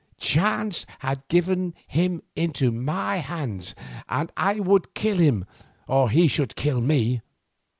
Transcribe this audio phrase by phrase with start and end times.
[0.17, 3.75] Chance had given him into my hand,
[4.09, 5.45] and I would kill him
[5.87, 7.21] or he should kill me.